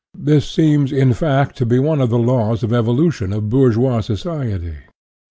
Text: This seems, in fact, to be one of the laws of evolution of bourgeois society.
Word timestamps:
This 0.17 0.49
seems, 0.49 0.91
in 0.91 1.13
fact, 1.13 1.55
to 1.59 1.63
be 1.67 1.77
one 1.77 2.01
of 2.01 2.09
the 2.09 2.17
laws 2.17 2.63
of 2.63 2.73
evolution 2.73 3.31
of 3.31 3.49
bourgeois 3.49 3.99
society. 3.99 4.77